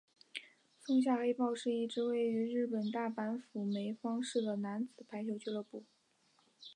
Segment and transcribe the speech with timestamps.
[0.83, 5.83] 松下黑豹是一支位于日本大阪府枚方市的男子排球俱乐部。